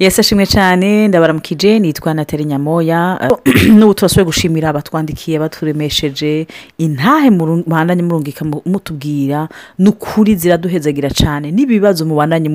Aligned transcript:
yesi 0.00 0.20
ashimwe 0.20 0.46
cyane. 0.46 1.08
Ndabaramukije 1.08 1.78
nitwa 1.78 2.14
nateri 2.14 2.44
nyamoya. 2.44 3.30
N'ubu 3.76 3.94
turasuye 3.94 4.24
gushimira 4.24 4.68
abatwandikiye 4.68 5.38
baturemesheje. 5.38 6.46
Intahe 6.78 7.30
muhandanye 7.30 8.02
murungika 8.02 8.44
mutubwira 8.44 9.48
ni 9.78 9.88
ukuri 9.88 10.34
ziraduhezagira 10.36 11.10
cyane. 11.10 11.52
N'ibibazo 11.52 12.04
mubandanye 12.08 12.48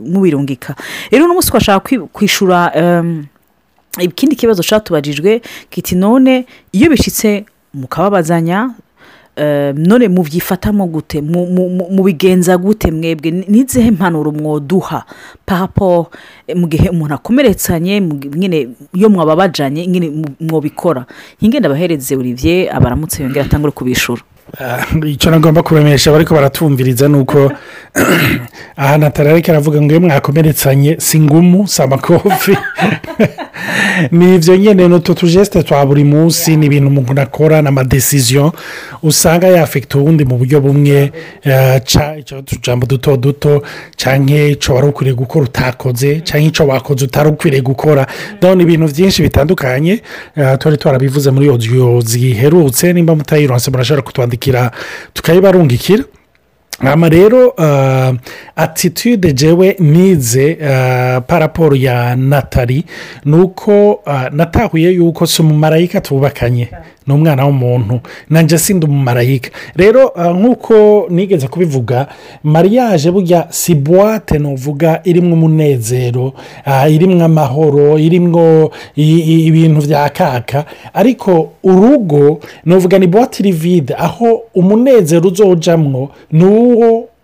mubirungika 0.00 0.74
rero 1.10 1.24
uno 1.24 1.34
munsi 1.34 1.50
twashaka 1.50 1.98
kwishyura 2.12 2.72
ikindi 4.00 4.36
kibazo 4.36 4.62
cyatubajijwe 4.62 5.42
kiti 5.70 5.94
none 5.94 6.46
iyo 6.72 6.90
bishyitse 6.90 7.44
mukababazanya 7.74 8.70
none 9.76 10.08
mubyifatamo 10.08 10.86
gute 10.86 11.20
mubigenza 11.90 12.58
gute 12.58 12.90
mwebwe 12.90 13.30
n'izihe 13.30 13.88
impanuro 13.88 14.32
mwoduha? 14.32 15.04
Papo 15.46 16.10
mu 16.54 16.66
gihe 16.66 16.88
umuntu 16.88 17.14
akomeretsanye 17.14 18.00
nyine 18.36 18.68
iyo 18.94 19.08
mwababajanye 19.10 19.86
nyine 19.86 20.10
mwobikora. 20.40 21.06
Nk'ingenda 21.38 21.68
abahereze 21.68 22.16
Olivier 22.16 22.76
abaramutse 22.76 23.22
yongera 23.22 23.44
atangure 23.44 23.72
kubishura 23.72 24.22
icyo 25.06 25.30
nagomba 25.30 25.62
kuremesha 25.62 26.12
bariko 26.12 26.34
baratumviriza 26.34 27.08
ni 27.08 27.16
uko 27.18 27.52
ahantu 28.76 29.06
atarareka 29.06 29.52
aravuga 29.52 29.82
ngo 29.82 29.90
iyo 29.90 30.00
mwakomeretsanye 30.00 30.96
si 30.98 31.20
ngumu 31.20 31.68
si 31.68 31.82
amakofi. 31.82 32.56
Ni 34.10 34.34
ibyo 34.34 34.56
nyine 34.56 34.88
ni 34.88 34.94
utu 34.94 35.14
tujesite 35.14 35.62
twa 35.62 35.86
buri 35.86 36.04
munsi 36.04 36.56
ni 36.56 36.66
ibintu 36.66 36.88
umuntu 36.88 37.20
akora 37.20 37.62
ni 37.62 37.68
amadesiziyo 37.68 38.52
usanga 39.02 39.46
yafekita 39.46 39.98
uwundi 39.98 40.24
mu 40.24 40.36
buryo 40.38 40.60
bumwe 40.60 41.12
utujambo 42.38 42.86
duto 42.86 43.16
duto 43.16 43.62
cyangwa 43.96 44.36
icyo 44.36 44.74
wari 44.74 44.86
ukwiriye 44.86 45.16
gukora 45.16 45.44
utakoze 45.44 46.20
cyangwa 46.20 46.48
icyo 46.48 46.66
wakoze 46.66 47.04
utari 47.04 47.28
ukwiriye 47.28 47.62
gukora. 47.62 48.06
Ndabona 48.38 48.62
ibintu 48.62 48.86
byinshi 48.86 49.22
bitandukanye 49.22 50.02
twari 50.58 50.76
twarabivuze 50.76 51.30
muri 51.30 51.48
odiyo 51.48 52.00
ziherutse 52.00 52.92
nimba 52.92 53.14
mutayironse 53.14 53.70
murashobora 53.70 54.02
kutwandikira 54.40 54.70
tukayibarungikira 55.14 56.04
hano 56.80 57.08
rero 57.08 57.54
atitude 58.56 59.32
jewe 59.32 59.76
nize 59.78 60.54
paraporo 61.26 61.76
ya 61.76 62.16
natali 62.16 62.84
ni 63.24 63.36
uko 63.36 64.00
natahuye 64.32 64.90
yuko 64.90 65.26
si 65.26 65.42
umumarayika 65.42 66.00
tubakanye 66.00 66.68
ni 67.06 67.14
umwana 67.14 67.44
w'umuntu. 67.46 68.00
Nanjye 68.30 68.58
sida 68.58 68.86
umumarayika. 68.86 69.50
Rero 69.76 70.12
nk'uko 70.34 71.06
nigeze 71.10 71.48
kubivuga 71.48 72.06
mariage 72.44 73.10
burya 73.10 73.46
si 73.50 73.74
buwate 73.74 74.38
nuvuga 74.38 75.00
irimo 75.04 75.34
umunezero 75.34 76.32
irimo 76.90 77.24
amahoro 77.24 77.98
irimo 77.98 78.70
ibintu 78.96 79.80
bya 79.86 80.08
kaka. 80.08 80.64
Ariko 80.94 81.52
urugo 81.64 82.40
nuvuga 82.64 82.98
ni 82.98 83.06
buwate 83.06 83.42
iri 83.42 83.52
vide 83.52 83.94
aho 83.98 84.42
umunezero 84.54 85.28
uzojamwo 85.28 86.10
ni 86.32 86.44
uwo 86.44 86.69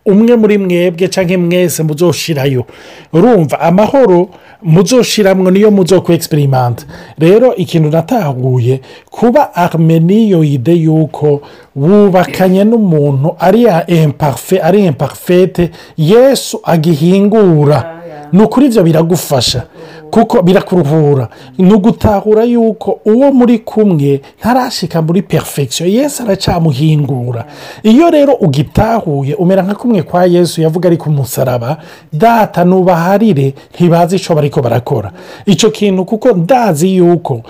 umwe 0.07 0.37
muri 0.37 0.59
mwebwe 0.59 1.09
cyangwa 1.09 1.39
mwese 1.39 1.83
muzoshirayo. 1.83 2.65
Urumva 3.13 3.61
amahoro 3.61 4.29
muzoshiramwo 4.63 5.51
niyo 5.51 5.71
muzo 5.71 6.01
ku 6.01 6.13
egisiperimenti 6.13 6.87
rero 7.19 7.55
ikintu 7.57 7.91
natahuye 7.91 8.81
kuba 9.11 9.55
armeniyoide 9.55 10.73
yuko 10.73 11.41
wubakanye 11.77 12.65
n'umuntu 12.65 13.35
ari 13.39 13.65
ya 13.65 13.91
empafe 13.91 14.59
ari 14.63 14.85
emparfete 14.87 15.71
yesu 15.97 16.61
agihingura. 16.65 17.93
Ni 18.33 18.43
ukuri 18.43 18.67
ibyo 18.67 18.83
biragufasha. 18.83 19.63
Kuko 20.11 20.43
birakuruhura 20.43 21.29
ni 21.59 21.73
ugutahura 21.75 22.45
yuko 22.45 23.01
uwo 23.05 23.33
muri 23.33 23.59
kumwe 23.59 24.21
ntarashika 24.41 25.03
muri 25.03 25.23
perfection. 25.23 25.89
Yesu 25.91 26.23
aracyamuhingura 26.23 27.45
iyo 27.83 28.11
rero 28.11 28.33
ugitahuye 28.35 29.35
umera 29.35 29.63
nka 29.63 29.75
kumwe 29.75 30.03
kwa 30.03 30.25
yesu 30.27 30.63
yavuga 30.63 30.89
ari 30.89 30.97
ku 30.97 31.11
musaraba 31.11 31.77
data 32.13 32.65
nubaharire 32.65 33.55
ntibazi 33.75 34.17
icyo 34.17 34.35
bariko 34.35 34.63
barakora. 34.63 35.13
Icyo 35.47 35.71
kintu 35.71 36.05
kuko 36.05 36.33
ndazi 36.33 36.97
yuko 36.97 37.43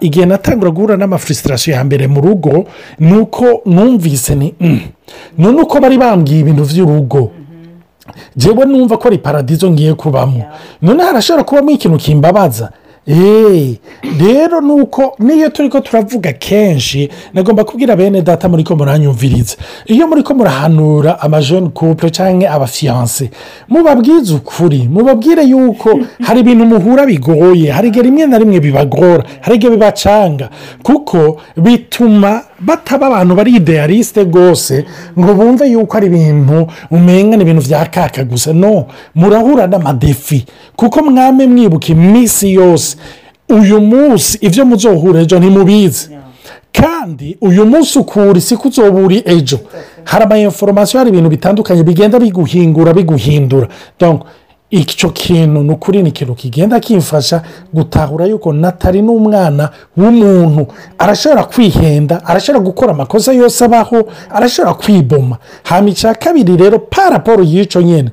igihe 0.00 0.26
natangura 0.26 0.70
guhura 0.70 0.96
n'amafurisitirasiyo 0.96 1.76
ya 1.76 1.84
mbere 1.84 2.06
mu 2.06 2.20
rugo 2.20 2.64
ni 2.98 3.16
uko 3.16 3.60
numvise 3.66 4.34
ni 4.34 4.54
none 5.38 5.60
uko 5.62 5.80
bari 5.80 5.98
bambwiye 5.98 6.40
ibintu 6.40 6.64
by'urugo 6.64 7.30
njyewe 8.36 8.64
numva 8.66 8.96
ko 8.96 9.08
ari 9.08 9.18
paradizo 9.18 9.70
ngiye 9.70 9.94
kubamo 9.94 10.42
none 10.82 11.02
harashobora 11.02 11.44
kubamo 11.44 11.70
ikintu 11.70 11.98
kimbabaza. 11.98 12.70
Rero 13.06 14.60
ni 14.60 14.72
uko 14.72 15.16
niyo 15.18 15.48
turi 15.48 15.68
ko 15.68 15.80
turavuga 15.80 16.32
kenshi 16.32 17.08
nagomba 17.34 17.64
kubwira 17.64 17.96
bene 17.96 18.22
data 18.22 18.48
muri 18.48 18.64
ko 18.64 18.76
muranyumviriza. 18.76 19.56
Iyo 19.86 20.06
muri 20.08 20.22
ko 20.22 20.34
murahanura 20.34 21.20
amajoni 21.20 21.68
couple 21.74 22.10
cyangwa 22.10 22.50
abafiyanse 22.50 23.30
mubabwize 23.68 24.34
ukuri 24.34 24.88
mubabwire 24.88 25.42
yuko 25.44 26.00
hari 26.22 26.40
ibintu 26.40 26.64
muhura 26.66 27.06
bigoye 27.06 27.70
hari 27.70 27.88
igihe 27.88 28.02
rimwe 28.04 28.26
na 28.26 28.38
rimwe 28.38 28.60
bibagora 28.60 29.24
hari 29.40 29.56
igihe 29.56 29.70
bibacanga. 29.72 30.48
Kuko 30.82 31.40
bituma 31.56 32.42
bataba 32.60 33.06
abantu 33.06 33.34
bari 33.34 33.52
idealisite 33.56 34.24
rwose 34.24 34.84
ngo 35.18 35.34
bumve 35.34 35.66
yuko 35.70 35.96
ari 35.96 36.06
ibintu 36.06 36.66
umenya 36.90 37.36
ni 37.36 37.42
ibintu 37.42 37.62
bya 37.68 37.84
kaka 37.86 38.24
gusa. 38.24 38.52
No 38.52 38.86
murahura 39.14 39.66
n'amadefi 39.66 40.44
kuko 40.76 41.02
mwame 41.02 41.46
mwibuka 41.46 41.86
iminsi 41.92 42.52
yose 42.54 42.93
uyu 43.48 43.80
munsi 43.80 44.38
ibyo 44.40 44.64
muzohura 44.66 45.20
ejo 45.20 45.38
ntimubizi. 45.38 46.08
Kandi 46.72 47.36
uyu 47.40 47.66
munsi 47.66 47.98
ukura 47.98 48.38
isi 48.38 48.56
kuzobura 48.56 49.16
ejo. 49.24 49.58
Hari 50.04 50.24
amayiforomasiyo 50.24 50.98
hari 50.98 51.10
ibintu 51.10 51.28
bitandukanye 51.30 51.82
bigenda 51.82 52.18
biguhingura 52.18 52.92
biguhindura. 52.92 53.68
Icyo 54.70 55.10
kintu 55.10 55.62
ni 55.62 55.70
ukuri 55.70 56.02
ni 56.02 56.08
ikintu 56.08 56.34
kigenda 56.34 56.80
kimfasha 56.80 57.42
gutahura 57.72 58.26
yuko 58.26 58.52
natari 58.52 59.02
n'umwana 59.02 59.70
w'umuntu. 59.96 60.66
Arashobora 60.98 61.44
kwihenda 61.44 62.24
arashobora 62.26 62.64
gukora 62.64 62.90
amakosa 62.92 63.32
yose 63.32 63.64
abaho 63.64 64.08
arashobora 64.30 64.74
kwiboma. 64.74 65.36
Hano 65.62 65.88
icya 65.88 66.14
kabiri 66.14 66.56
rero 66.56 66.78
paraporo 66.78 67.42
y'icyo 67.42 67.82
nyine 67.82 68.10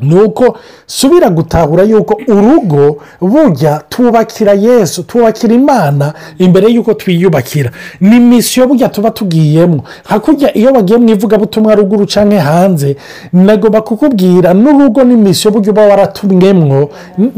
ni 0.00 0.14
uko 0.22 0.56
subira 0.86 1.28
gutahura 1.30 1.82
yuko 1.82 2.20
urugo 2.28 2.96
bujya 3.20 3.82
tubakira 3.88 4.52
yesu 4.52 5.02
tubakira 5.02 5.54
imana 5.54 6.12
imbere 6.38 6.68
y'uko 6.68 6.94
twiyubakira. 6.94 7.70
Ni 8.00 8.20
misiyo 8.20 8.66
bujya 8.66 8.88
tuba 8.88 9.10
tugiyemo. 9.10 9.84
Hakurya 10.04 10.56
iyo 10.58 10.72
bagiye 10.72 10.98
mu 10.98 11.08
ivugabutumwa 11.08 11.74
ruguru 11.74 12.06
cyangwa 12.06 12.40
hanze 12.40 12.96
nagomba 13.32 13.80
kukubwira 13.82 14.54
n'urugo 14.54 15.04
ni 15.04 15.16
misiyo 15.16 15.50
bujya 15.52 15.72
uba 15.72 15.82
waratumwemwo 15.86 16.90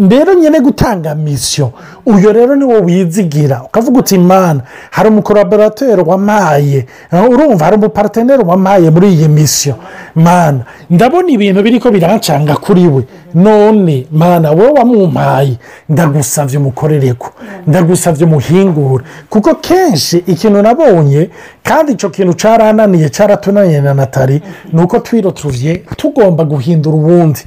rero 0.09 0.35
nyine 0.35 0.61
gutanga 0.61 1.15
misiyo 1.15 1.73
uyu 2.07 2.33
rero 2.33 2.57
ni 2.57 2.65
wo 2.65 2.81
wizigira. 2.81 3.63
Ukavuga 3.63 3.99
uti 3.99 4.15
imana 4.15 4.61
hari 4.91 5.09
umukoroborateri 5.09 6.03
wamaye. 6.03 6.87
Urumva 7.31 7.65
hari 7.65 7.77
umuparateneri 7.77 8.43
wamaye 8.45 8.91
muri 8.91 9.09
iyi 9.13 9.29
misiyo 9.29 9.75
mana 10.15 10.61
ndabona 10.91 11.29
ibintu 11.31 11.63
biri 11.63 11.81
ko 11.81 11.91
birancanga 11.91 12.55
kuri 12.57 12.87
we. 12.89 13.03
None 13.35 14.07
mana 14.11 14.51
wowe 14.51 14.71
wamumpaye 14.71 15.57
ndagusabye 15.89 16.59
umukorere 16.59 17.13
ko 17.15 17.31
ndagusabye 17.67 18.25
umuhingure 18.27 19.05
kuko 19.31 19.55
kenshi 19.55 20.19
ikintu 20.27 20.63
nabonye 20.63 21.31
kandi 21.63 21.93
icyo 21.93 22.11
kintu 22.11 22.33
cyarananiye 22.35 23.09
cyaratunaniye 23.09 23.81
na 23.81 23.95
natali 23.95 24.43
ni 24.73 24.83
uko 24.83 24.99
twirotuye 24.99 25.77
tugomba 25.97 26.45
guhindura 26.45 26.97
ubundi 26.97 27.41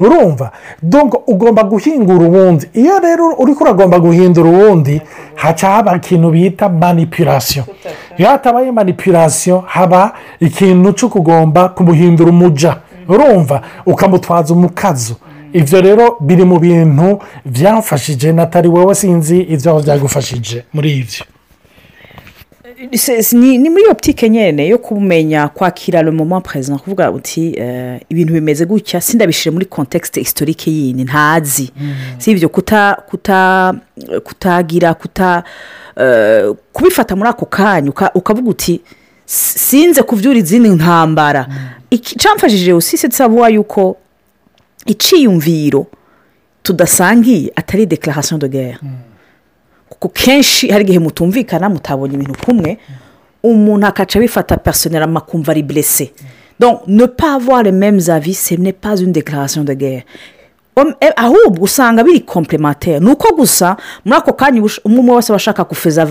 urumva? 0.00 0.50
Ugomba 1.26 1.62
guhingura 1.64 2.26
ubundi 2.26 2.68
iyo 2.74 2.98
rero 3.00 3.34
uri 3.38 3.54
kuragomba 3.54 3.99
guhindura 4.00 4.50
ubundi 4.50 5.00
haca 5.34 5.66
haba 5.66 5.96
ikintu 5.96 6.30
bita 6.30 6.68
manipirasiyo 6.68 7.64
iyo 8.18 8.28
hatabaye 8.28 8.72
manipirasiyo 8.72 9.64
haba 9.66 10.12
ikintu 10.40 10.92
cyo 10.92 11.08
kugomba 11.08 11.68
kumuhindura 11.68 12.30
umuja. 12.30 12.76
Urumva? 13.08 13.62
Ukamutwaza 13.86 14.54
umukazo. 14.54 15.14
Ibyo 15.52 15.80
rero 15.80 16.16
biri 16.20 16.44
mu 16.44 16.58
bintu 16.58 17.18
byamfashije 17.44 18.32
natali 18.32 18.68
wowe 18.68 18.94
sinzi 18.94 19.38
ibyo 19.40 19.80
byagufashije 19.82 20.64
muri 20.72 20.90
ibyo 20.98 21.24
ni 23.32 23.68
muri 23.70 23.82
iyo 23.82 23.94
butike 23.94 24.28
nyine 24.28 24.68
yo 24.68 24.78
kumenya 24.78 25.48
kwakira 25.48 26.02
moma 26.12 26.40
perezida 26.40 26.78
kuvuga 26.78 27.10
uti 27.10 27.48
ibintu 28.08 28.32
bimeze 28.32 28.64
gutya 28.66 29.00
sindabishire 29.00 29.52
muri 29.52 29.66
kontekisite 29.66 30.20
isitorike 30.20 30.70
yindi 30.70 31.04
ntazi. 31.04 31.70
Si 32.18 32.30
ibyo 32.30 32.48
kutagira 34.24 34.94
kubifata 36.72 37.16
muri 37.16 37.28
ako 37.28 37.46
kanya 37.46 37.92
ukavuga 38.14 38.50
uti 38.50 38.80
sinze 39.26 40.02
kubyura 40.02 40.38
izindi 40.38 40.68
ntambara. 40.68 41.46
Icyamfashije 41.90 42.72
usise 42.72 43.08
nsaba 43.08 43.48
yuko 43.48 43.96
iciyumviro 44.86 45.86
tudasangiye 46.62 47.52
atari 47.56 47.86
dekararasiyo 47.86 48.38
de 48.38 48.48
guerre. 48.48 48.78
Kuko 49.90 50.08
kenshi 50.08 50.68
hari 50.70 50.84
igihe 50.84 50.98
mutumvikana 50.98 51.68
mutabonye 51.68 52.14
ibintu 52.14 52.34
kumwe 52.44 52.78
umuntu 53.42 53.86
akaca 53.86 54.16
abifata 54.18 54.56
personel 54.56 55.02
amakumva 55.02 55.52
ari 55.52 55.62
blessé. 55.62 56.12
Donc 56.60 56.80
ne 56.86 57.06
pas 57.06 57.34
avoir 57.34 57.62
les 57.62 57.72
mêmes 57.72 58.00
avis 58.08 58.34
ce 58.34 58.54
n'est 58.54 58.72
pas 58.72 58.96
une 59.00 59.12
déclaration 59.12 59.64
de 59.64 59.74
guerre. 59.74 60.02
Eh, 61.00 61.10
ahubwo 61.16 61.64
usanga 61.64 62.02
biri 62.02 62.20
complémentaire. 62.24 63.00
Ni 63.00 63.10
uko 63.10 63.34
gusa 63.36 63.76
muri 64.04 64.16
ako 64.18 64.32
kanya 64.32 64.62
umwe 64.84 65.14
wese 65.16 65.30
aba 65.32 65.36
ashaka 65.36 65.64
kufeza 65.64 66.04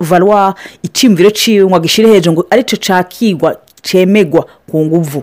valuwa 0.00 0.54
icyiyumviro 0.82 1.30
ciwe 1.30 1.66
ngo 1.66 1.76
agishyire 1.76 2.08
hejuru 2.08 2.32
ngo 2.32 2.46
ari 2.50 2.64
cyo 2.64 2.76
cakigwa 2.76 3.56
cemegwa 3.82 4.46
ku 4.70 4.84
nguvu. 4.84 5.22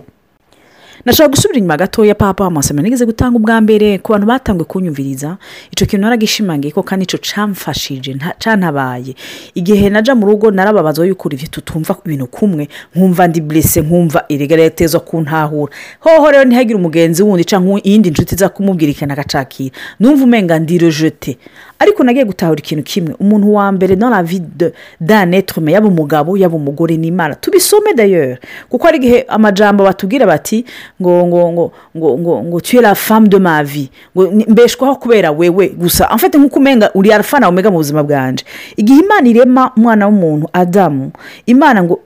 Nashaka 1.04 1.28
gusubira 1.28 1.58
inyuma 1.58 1.76
gatoya 1.76 2.14
papa 2.14 2.46
amasomero 2.46 2.82
nigeze 2.84 3.06
gutanga 3.06 3.36
ubwa 3.36 3.60
mbere 3.60 3.98
ku 3.98 4.12
bantu 4.12 4.26
batangiye 4.26 4.64
kunyumviriza. 4.64 5.36
Icyo 5.72 5.86
kintu 5.86 6.02
naragishimangiye 6.04 6.72
ko 6.72 6.82
kandi 6.82 7.04
icyo 7.04 7.18
camfashije 7.18 8.16
cantabaye 8.38 9.14
igihe 9.54 9.90
najya 9.90 10.14
mu 10.14 10.26
rugo 10.26 10.50
narababazwa 10.50 11.06
yuko 11.06 11.28
ibyo 11.32 11.48
tutumva 11.48 11.96
ibintu 12.04 12.26
kumwe. 12.26 12.68
Nkumva 12.94 13.28
ndi 13.28 13.40
blese 13.40 13.80
nkumva 13.80 14.24
irigareteza 14.28 15.00
kuntahura 15.00 15.72
hoho 16.00 16.30
rero 16.30 16.44
ntihagire 16.44 16.76
umugenzi 16.78 17.22
wundi 17.22 17.44
cyangwa 17.44 17.80
iyindi 17.84 18.10
nshuti 18.10 18.34
iza 18.34 18.48
kumubwira 18.48 18.92
ikintu 18.92 19.12
agacakira. 19.12 19.74
Numva 20.00 20.24
umenga 20.24 20.58
ndi 20.58 20.78
rejete 20.78 21.38
ariko 21.78 22.04
nagiye 22.04 22.24
gutahura 22.24 22.58
ikintu 22.60 22.84
kimwe. 22.84 23.14
Umuntu 23.20 23.54
wa 23.54 23.72
mbere 23.72 23.96
dans 23.96 24.10
la 24.12 24.22
vie 24.22 24.40
de- 24.40 24.72
d'un 25.00 25.32
être 25.32 25.54
humain 25.56 25.74
yaba 25.74 25.88
umugabo 25.88 26.36
yaba 26.36 26.56
umugore 26.56 26.96
ni 26.96 27.06
imana 27.08 27.34
tubisome 27.34 27.94
d'ailleurs. 27.96 28.38
Kuko 28.68 28.84
hari 28.86 28.98
igihe 28.98 29.24
amajambo 29.28 29.84
batubwira 29.84 30.26
bati 30.26 30.64
ngo 31.00 31.26
ngo 31.26 31.52
ngo 31.52 31.72
ngo 31.96 32.18
ngo 32.18 32.42
ngo 32.44 32.60
tu 32.60 32.76
es 32.76 32.82
la 32.82 32.94
femme 32.94 33.28
de 33.28 33.38
ma 33.38 33.62
vie. 33.62 33.88
Ngo 34.16 34.30
mbeshwaho 34.48 34.96
kubera 34.96 35.30
wewe 35.32 35.68
gusa. 35.68 36.08
Fait 36.18 36.34
nk'uko 36.34 36.58
umenga 36.58 36.90
uri 36.94 37.12
alpha 37.12 37.40
na 37.40 37.48
omega 37.48 37.70
mu 37.70 37.76
buzima 37.78 38.02
bwanje. 38.02 38.44
Igihe 38.76 39.00
imana 39.00 39.28
irema 39.28 39.72
umwana 39.76 40.06
w'umuntu 40.06 40.48
adamu 40.52 41.10
imana 41.46 41.82
ngo 41.82 42.00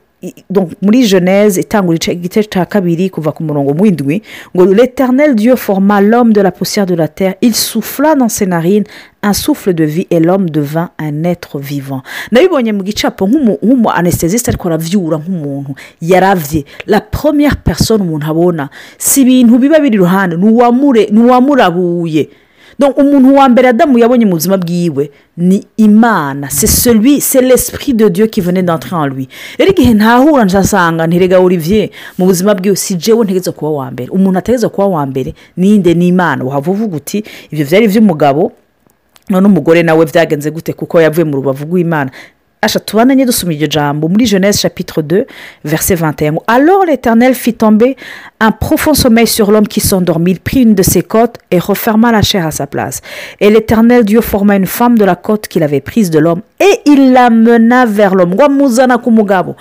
muri 0.83 1.03
genèse 1.07 1.59
itangura 1.61 1.97
igice- 2.13 2.49
cya 2.51 2.65
kabiri 2.67 3.11
kuva 3.11 3.33
ku 3.33 3.43
murongo 3.43 3.73
w'indwi 3.79 4.23
ngo 4.55 4.65
l'éternel 4.67 5.35
dieu 5.35 5.57
forma 5.57 6.01
l'homme 6.01 6.33
de 6.33 6.41
la 6.41 6.51
poussière 6.53 6.87
de 6.87 6.95
la 6.95 7.09
terre. 7.09 7.35
Il 7.43 7.55
souffla 7.55 8.15
dans 8.15 8.29
ses 8.29 8.47
narines 8.47 8.85
un 9.23 9.33
souffle 9.33 9.73
de 9.73 9.85
vie 9.85 10.07
et 10.11 10.21
l'homme 10.21 10.51
devint 10.51 10.91
un 10.99 11.25
être 11.25 11.59
vivant. 11.59 12.03
Nabibonye 12.33 12.73
mu 12.73 12.85
gicapo 12.85 13.27
nk'umu 13.27 13.89
anesthésiste 13.95 14.49
ariko 14.49 14.69
aravyura 14.69 15.19
nk'umuntu. 15.19 15.75
Yaravye. 16.03 16.65
La 16.87 17.01
première 17.01 17.57
personne 17.57 18.03
umuntu 18.03 18.27
abona 18.31 18.69
si 18.99 19.23
ibintu 19.23 19.59
biba 19.59 19.79
biri 19.79 19.95
iruhande 19.97 20.37
ni 20.37 21.21
uwamurabuye. 21.21 22.29
Umuntu 22.79 23.35
wa 23.35 23.49
mbere 23.49 23.69
adamu 23.69 23.99
yabonye 23.99 24.25
mu 24.27 24.33
buzima 24.33 24.57
bwiwe 24.57 25.11
ni 25.37 25.65
imana. 25.77 26.49
C'est 26.51 26.67
celui 26.67 27.21
c'est 27.21 27.41
l'esprit 27.43 27.95
de 27.95 28.09
dieu 28.09 28.27
qui 28.27 28.41
venait 28.41 28.63
d'entrer 28.63 28.97
en 28.97 29.07
lui. 29.07 29.29
Rero 29.59 29.71
igihe 29.71 29.95
ntahura 29.95 30.45
nsasanga 30.45 31.07
ntirega 31.07 31.41
olivier 31.41 31.91
mu 32.19 32.27
buzima 32.27 32.55
bwiwe 32.55 32.77
si 32.77 32.95
jewe 32.97 33.25
ntegeza 33.25 33.53
kuba 33.53 33.71
wa 33.71 33.91
mbere. 33.91 34.11
Umuntu 34.11 34.39
ategeza 34.39 34.69
kuba 34.69 34.87
wa 34.87 35.07
mbere 35.07 35.35
ninde? 35.57 35.95
Ni 35.95 36.09
imana. 36.09 36.45
Waba 36.45 36.71
uvuga 36.71 36.97
uti 36.97 37.25
ibyo 37.51 37.65
byari 37.67 37.85
iby'umugabo 37.85 38.53
none 39.31 39.47
umugore 39.47 39.83
nawe 39.83 40.05
byagenze 40.07 40.51
gute? 40.51 40.73
Kuko 40.73 41.01
yavuye 41.01 41.25
mu 41.25 41.37
rubavu 41.37 41.65
rw'imana. 41.65 42.11
Asha 42.65 42.81
tubananye 42.81 43.27
dusoma 43.27 43.53
iryo 43.53 43.69
jambo 43.69 44.09
muri 44.09 44.27
jeunesse 44.27 44.61
chapitre 44.61 45.03
2 45.03 45.27
verset 45.65 45.97
21 45.97 46.33
ngo, 46.33 46.43
alors 46.47 46.85
l'éternel 46.85 47.35
fit 47.35 47.55
tomber 47.55 47.97
un 48.41 48.53
profond 48.53 48.95
sommeil 48.95 49.27
sur 49.27 49.51
l'homme 49.51 49.69
qui 49.69 49.81
s'endormit. 49.81 50.33
Il 50.33 50.41
prit 50.41 50.63
une 50.63 50.75
de 50.75 50.83
ses 50.83 51.03
côtes 51.03 51.37
et 51.51 51.59
referma 51.59 52.13
la 52.13 52.23
chair 52.23 52.47
à 52.47 52.51
sa 52.51 52.67
place. 52.67 53.01
Et 53.41 53.51
l'éternel 53.51 54.05
dieu 54.05 54.21
forma 54.21 54.57
une 54.57 54.67
femme 54.67 54.99
de 54.99 55.05
la 55.05 55.17
côte 55.17 55.49
qu'il 55.49 55.63
avait 55.63 55.81
prise 55.81 56.11
de 56.11 56.19
l'homme 56.19 56.41
et 56.61 56.81
il 56.87 57.13
la 57.13 57.31
mena 57.31 57.87
vers 57.87 58.15
l'homme. 58.15 58.35
Ngo 58.35 58.45
amuzana 58.45 58.99
ku 58.99 59.11
mugabo 59.11 59.57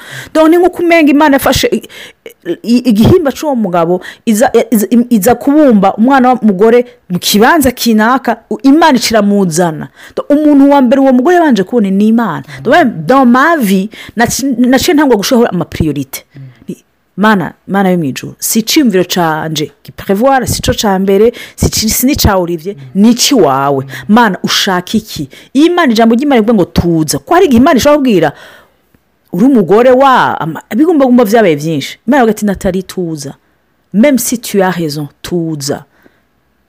ni 0.50 0.58
nk'uko 0.58 0.84
umenga 0.84 1.12
imana 1.12 1.36
yafashe 1.36 1.70
igihimba 2.63 3.31
cy'uwo 3.31 3.56
mugabo 3.56 4.01
iza 5.10 5.36
kubumba 5.36 5.94
umwana 5.95 6.30
w'umugore 6.34 6.86
mu 7.10 7.19
kibanza 7.19 7.72
kinaka 7.72 8.38
imana 8.63 8.98
ikiramuzana 8.98 9.88
Donc, 10.16 10.30
umuntu 10.30 10.69
wa 10.69 10.81
mbere 10.81 11.01
uwo 11.01 11.13
mugore 11.13 11.36
yabanje 11.36 11.63
kubona 11.63 11.90
ni 11.90 12.07
imana 12.07 12.44
naci- 14.18 14.56
naciye 14.68 14.94
ntangwa 14.94 15.16
gushiraho 15.18 15.45
amapriorite. 15.48 16.25
Mana 17.18 17.54
mana 17.68 17.90
yo 17.90 17.98
mu 17.98 18.04
ijoro 18.04 18.36
si 18.40 18.60
icyiyumviro 18.60 19.04
canje 19.06 19.72
giprevoir 19.86 20.48
si 20.48 20.62
cyo 20.62 20.74
cya 20.74 20.98
mbere 21.00 21.34
si 21.56 22.06
n'icya 22.07 22.38
olivier 22.38 22.75
ni 22.95 23.10
icy'iwawe 23.13 23.86
mana 24.07 24.38
ushaka 24.44 24.98
iki? 24.98 25.30
Iyo 25.54 25.66
imana 25.68 25.92
ijambo 25.94 26.16
ry'imana 26.16 26.42
rivuga 26.42 26.54
ngo 26.54 26.66
tuza. 26.66 27.19
Ko 27.19 27.34
hari 27.34 27.45
igihe 27.45 27.62
imana 27.62 27.78
ishobora 27.78 27.98
kubwira 27.98 28.31
uri 29.33 29.45
umugore 29.45 29.91
wa 29.91 30.38
ibigumbagumba 30.71 31.25
byabaye 31.25 31.56
byinshi 31.56 32.00
imana 32.07 32.24
ivuga 32.24 32.31
ati 32.31 32.45
natali 32.45 32.83
tuza. 32.83 33.33
Meme 33.94 34.18
si 34.18 34.38
tu 34.38 34.63
as 34.63 34.75
raison 34.77 35.07
tuza. 35.21 35.83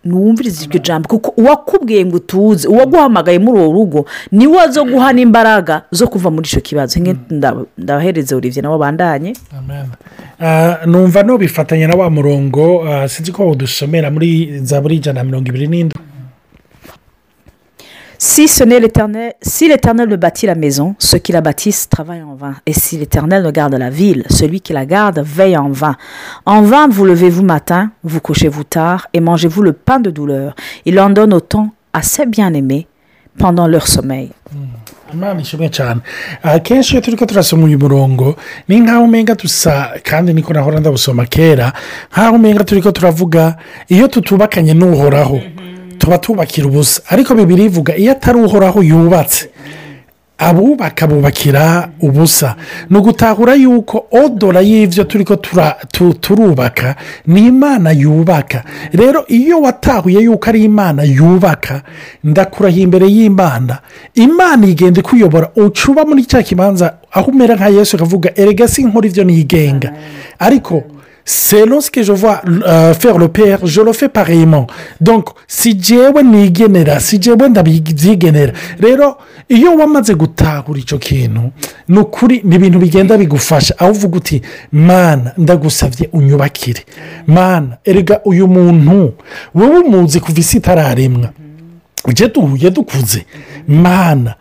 Ntiwumvirize 0.05 0.64
iryo 0.64 0.81
jambo 0.84 1.08
kuko 1.08 1.32
uwakubwiye 1.40 2.05
ngo 2.05 2.16
utuze 2.16 2.69
uwaguhamagaye 2.69 3.38
muri 3.38 3.58
uwo 3.61 3.72
rugo 3.72 4.05
ni 4.32 4.46
we 4.46 4.69
zo 4.69 4.84
guha 4.84 5.12
n'imbaraga 5.12 5.82
zo 5.93 6.06
kuva 6.08 6.31
muri 6.31 6.44
icyo 6.46 6.61
kibazo. 6.61 7.00
Nge- 7.00 7.16
nda- 7.31 7.64
ndabahereza 7.78 8.37
olivier 8.37 8.62
nabo 8.62 8.78
bandanye. 8.78 9.32
Ah, 10.40 10.84
numva 10.87 11.22
nubifatanya 11.22 11.87
na 11.88 11.94
wa 11.96 12.11
murongo 12.11 12.84
ah, 12.88 13.08
sinzi 13.08 13.32
ko 13.32 13.50
udusomera 13.50 14.11
muri 14.11 14.61
za 14.61 14.81
buri 14.81 14.96
ijana 14.96 15.20
na 15.20 15.25
mirongo 15.25 15.49
ibiri 15.49 15.66
n'indwi. 15.69 15.99
Si 18.26 18.49
ce 18.49 18.65
n'est 18.65 18.81
l'éternel, 18.81 19.35
si 19.43 19.69
l'éternel 19.69 20.09
ne 20.09 20.17
bâtit 20.17 20.47
la 20.47 20.55
maison, 20.55 20.94
ceux 20.99 21.19
qui 21.19 21.31
la 21.31 21.43
bâtissent 21.43 21.91
travaillent 21.91 22.23
en 22.23 22.35
vain. 22.35 22.55
Et 22.65 22.73
si 22.73 22.97
l'éternel 22.97 23.43
ne 23.43 23.50
garde 23.50 23.75
la 23.75 23.91
ville, 23.91 24.25
celui 24.31 24.62
qui 24.62 24.73
la 24.73 24.87
garde 24.87 25.19
veille 25.23 25.59
en 25.59 25.69
vain. 25.69 25.94
En 26.47 26.62
vain 26.62 26.88
vous 26.88 27.05
levez-vous 27.05 27.43
matin, 27.43 27.91
vous 28.03 28.21
couchez-vous 28.21 28.65
tard 28.65 29.09
et 29.12 29.21
mangez-vous 29.21 29.61
le 29.62 29.75
pain 29.75 30.00
de 30.00 30.11
douleur. 30.11 30.55
Il 30.87 30.99
en 31.00 31.11
donne 31.11 31.35
autant 31.35 31.69
à 31.93 32.00
ses 32.00 32.25
bien-aimés 32.25 32.87
pendant 33.38 33.67
leur 33.67 33.87
sommeil. 33.87 34.31
imana 35.15 35.41
ishimwe 35.41 35.69
cyane 35.71 36.00
akenshi 36.43 36.93
iyo 36.94 37.00
turi 37.03 37.17
ko 37.17 37.26
turasoma 37.26 37.67
murongo 37.67 38.35
ni 38.69 38.81
nk'aho 38.81 39.05
umenga 39.05 39.35
dusa 39.35 39.91
kandi 40.03 40.32
niko 40.35 40.53
nahora 40.53 40.81
ndabusoma 40.81 41.26
kera 41.26 41.73
nk'aho 42.12 42.35
umenga 42.37 42.65
turi 42.65 42.82
ko 42.82 42.91
turavuga 42.91 43.56
iyo 43.88 44.09
tutubakanye 44.09 44.75
n'uhoraho 44.75 45.41
tuba 46.05 46.19
tubakira 46.19 46.67
ubusa. 46.67 47.03
Ariko 47.09 47.35
bibiri 47.35 47.65
ivuga 47.65 47.97
iyo 47.97 48.12
atari 48.12 48.38
uhoraho 48.38 48.83
yubatse 48.83 49.49
abubaka 50.38 51.07
bubakira 51.07 51.88
ubusa. 52.00 52.57
Ni 52.90 52.99
ugutahura 52.99 53.55
yuko 53.55 54.07
odora 54.12 54.61
y'ibyo 54.61 55.05
turi 55.05 55.25
ko 55.25 55.37
turubaka 56.21 56.97
ni 57.26 57.47
imana 57.47 57.90
yubaka. 57.93 58.64
Rero 58.93 59.25
iyo 59.28 59.61
watahuye 59.61 60.21
yuko 60.21 60.49
ari 60.50 60.64
imana 60.64 61.02
yubaka 61.02 61.83
ndakurahiye 62.25 62.85
imbere 62.85 63.07
y'imana. 63.09 63.78
Imana 64.14 64.67
igenda 64.67 65.00
ikuyobora 65.00 65.50
uca 65.57 65.88
uba 65.88 66.05
muri 66.05 66.25
cya 66.25 66.43
kibanza 66.43 66.95
aho 67.12 67.31
umera 67.31 67.55
nka 67.57 67.69
yesu 67.69 67.97
ukavuga 67.97 68.31
erega 68.37 68.69
si 68.69 68.85
nkora 68.85 69.07
ibyo 69.09 69.25
nigenga. 69.25 69.93
Ariko 70.38 70.83
c'est 71.25 71.64
lorsque 71.66 72.02
je 72.02 72.12
vois 72.12 72.43
euh, 72.47 72.93
faire 72.95 73.19
le 73.19 73.28
père 73.28 73.66
je 73.66 73.81
le 73.81 73.93
fais 73.93 74.09
pareillement. 74.09 74.66
Donc 75.00 75.28
si 75.49 75.78
jewe 75.83 76.23
nigenera 76.23 77.00
si 77.00 77.19
jewe 77.23 77.49
ndabyigenera 77.49 78.52
rero 78.81 79.16
iyo 79.49 79.75
wamaze 79.76 80.14
gutahura 80.14 80.78
icyo 80.78 80.99
kintu 80.99 81.40
ni 81.88 81.99
ukuri 81.99 82.40
ni 82.45 82.57
ibintu 82.57 82.78
bigenda 82.78 83.16
bigufasha. 83.16 83.75
Aho 83.78 83.90
uvuga 83.90 84.16
uti 84.16 84.43
mana 84.73 85.33
ndagusabye 85.38 86.09
unyubakire. 86.12 86.85
Mana 87.26 87.76
erega 87.85 88.21
uyu 88.25 88.47
muntu 88.49 89.12
wowe 89.54 89.78
umuzi 89.78 90.21
kuva 90.21 90.40
isi 90.40 90.57
itararemwa 90.57 91.31
ujye 92.04 92.28
duhuye 92.28 92.71
dukuze. 92.71 93.26
Mana 93.69 94.35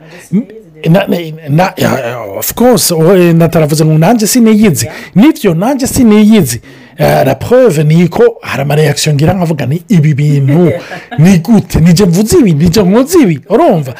na- 0.89 1.07
na- 1.07 1.17
na- 1.49 1.73
ya- 1.77 2.19
of 2.37 2.53
course 2.53 2.91
wowe 2.91 3.33
nataravuze 3.33 3.85
ngo 3.85 3.97
nanjye 3.97 4.27
siniyizi 4.27 4.87
ni 5.15 5.31
byo 5.31 5.53
nanjye 5.53 5.87
siniyizi 5.87 6.61
preuve 7.39 7.83
ni 7.83 8.07
ko 8.07 8.37
hari 8.41 8.61
amareyakisiyo 8.61 9.15
ngira 9.15 9.33
nkavuga 9.33 9.65
ni 9.65 9.83
ibi 9.89 10.13
bintu 10.13 10.71
ni 11.19 11.37
gute 11.37 11.79
nijye 11.79 12.05
mvuze 12.05 12.37
ibi 12.37 12.53
nijye 12.53 12.83
nkoze 12.83 13.19
ibi 13.19 13.39
urumva 13.49 13.93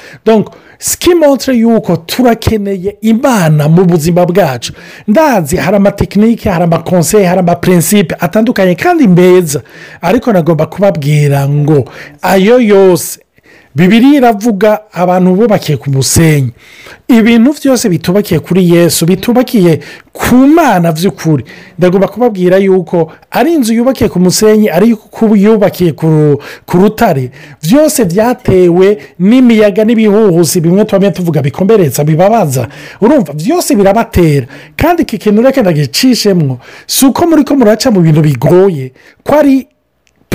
sikimontire 0.84 1.58
yuko 1.58 1.98
turakeneye 1.98 2.98
imana 3.02 3.68
mu 3.70 3.86
buzima 3.86 4.25
bwacu. 4.25 4.74
Ndazi 5.08 5.58
hari 5.58 5.78
amatekinike 5.78 6.50
hari 6.50 6.63
amakonseye 6.63 7.25
hari 7.25 7.40
amapurinsipe 7.40 8.16
atandukanye 8.20 8.75
kandi 8.75 9.08
meza 9.08 9.62
ariko 10.02 10.34
nagomba 10.34 10.66
kubabwira 10.66 11.50
ngo 11.50 11.86
ayo 12.22 12.60
yose 12.60 13.20
bibiri 13.75 14.15
iravuga 14.15 14.80
abantu 14.94 15.36
bubakiye 15.36 15.77
ku 15.77 15.89
musenyi. 15.89 16.51
Ibintu 17.08 17.53
byose 17.53 17.89
bitubakiye 17.89 18.39
kuri 18.39 18.70
yesu 18.72 19.06
bitubakiye 19.06 19.80
ku 20.13 20.36
mana 20.36 20.92
by'ukuri. 20.92 21.44
Ndagomba 21.80 22.08
kubabwira 22.08 22.58
yuko 22.58 23.12
ari 23.32 23.53
inzu 23.53 23.74
yubakiye 23.74 24.10
ku 24.10 24.20
musenyi 24.20 24.70
ari 24.70 24.96
yubakiye 25.36 25.92
ku 25.94 26.39
rutare. 26.74 27.32
Byose 27.63 28.06
byatewe 28.06 28.98
n'imiyaga 29.20 29.84
n'ibihuhusi 29.86 30.62
bimwe 30.62 30.86
tuba 30.86 31.12
tuvuga 31.12 31.42
bikomeretsa 31.42 32.03
bibabaza. 32.03 32.68
Urumva 33.01 33.34
byose 33.34 33.75
birabatera. 33.75 34.46
Kandi 34.77 35.01
iki 35.01 35.18
kintu 35.18 35.42
reka 35.42 35.62
ndagicishemo 35.62 36.60
si 36.88 37.06
uko 37.06 37.25
muri 37.27 37.44
ko 37.44 37.56
muraca 37.56 37.89
mu 37.92 38.01
bintu 38.01 38.22
bigoye 38.22 38.92
ko 39.24 39.36
ari 39.39 39.68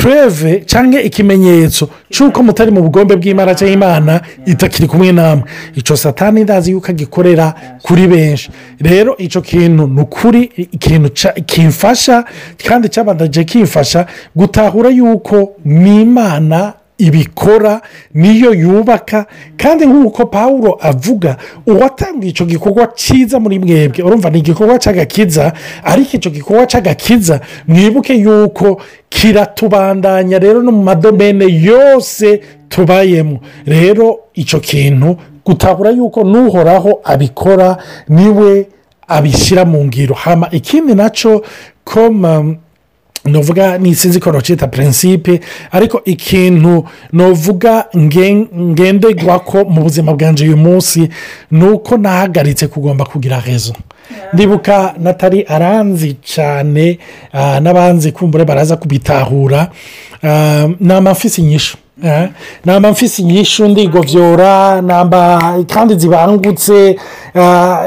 pureve 0.02 0.62
cyangwa 0.67 1.02
ikimenyetso 1.02 1.88
cy'uko 2.11 2.43
mutari 2.43 2.71
mu 2.71 2.83
bugombe 2.83 3.17
bw'imana 3.17 3.55
cyangwa 3.55 3.75
imana 3.75 4.21
itakiri 4.47 4.88
kumwe 4.88 5.12
namwe. 5.12 5.45
Icyo 5.75 5.97
satani 5.97 6.45
ndazi 6.45 6.71
yuko 6.71 6.87
agikorera 6.90 7.55
kuri 7.83 8.07
benshi. 8.07 8.50
Rero 8.81 9.17
icyo 9.19 9.40
kintu 9.43 9.87
ni 9.87 10.00
ukuri 10.00 10.43
ikintu 10.73 11.11
kimfasha 11.47 12.25
kandi 12.67 12.88
cyabanje 12.88 13.45
kimfasha 13.45 14.07
gutahura 14.37 14.90
yuko 14.90 15.52
ni 15.64 16.02
imana 16.02 16.73
ibikora 16.99 17.81
niyo 18.14 18.55
yubaka. 18.55 19.26
Kandi 19.57 19.87
nk'uko 19.87 20.26
paul 20.26 20.75
avuga 20.81 21.37
uwatangiye 21.67 22.31
icyo 22.31 22.47
gikorwa 22.47 22.87
cyiza 22.97 23.40
muri 23.40 23.59
mwebwe. 23.59 24.02
Urumva 24.05 24.31
ni 24.31 24.38
igikorwa 24.38 24.78
cy'agakiza 24.78 25.52
ariko 25.85 26.11
icyo 26.17 26.31
gikorwa 26.31 26.67
cy'agakiza 26.67 27.40
mwibuke 27.69 28.14
yuko 28.14 28.81
kiratubandanya 29.09 30.38
rero 30.38 30.62
no 30.62 30.73
mu 30.73 30.83
madomene 30.83 31.47
yose 31.62 32.40
tubayemo. 32.69 33.40
Rero 33.67 34.19
icyo 34.35 34.61
kintu 34.61 35.17
gutahura 35.45 35.90
yuko 35.90 36.25
n'uhoraho 36.25 37.00
abikora 37.05 37.76
ni 38.09 38.28
we 38.28 38.67
abishyira 39.09 39.64
mu 39.64 39.85
ngiro. 39.85 40.14
Hama 40.14 40.49
ikindi 40.50 40.95
na 40.95 41.11
cyo 41.11 41.43
ko 41.85 42.11
nuvuga 43.25 43.79
sinzi 43.95 44.21
ko 44.21 44.33
nocita 44.33 44.67
prinsipe 44.67 45.41
ariko 45.73 46.03
ikintu 46.05 46.85
nuvuga 47.13 47.85
ngenderwa 47.97 49.39
ko 49.41 49.65
mu 49.65 49.83
buzima 49.83 50.13
bwanjye 50.15 50.45
uyu 50.45 50.57
munsi 50.57 51.09
ni 51.51 51.65
uko 51.65 51.97
nahagaritse 51.97 52.67
kugomba 52.69 53.05
kugira 53.05 53.41
rezo. 53.41 53.73
Ndibuka 54.33 54.95
natali 54.99 55.43
aranzi 55.49 56.17
cyane 56.23 56.99
n'abanzi 57.61 58.12
kumbure 58.12 58.45
baraza 58.45 58.77
kubitahura. 58.77 59.69
Ni 60.81 60.93
amafisi 60.93 61.43
nyinshi 61.43 61.77
ni 62.65 62.73
amafisi 62.73 63.23
nyinshi 63.23 63.62
ndigobyora 63.62 64.83
kandi 65.69 65.95
zibangutse 65.99 66.97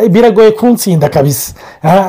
biragoye 0.10 0.52
kunsinda 0.52 1.10
kabisa. 1.10 1.54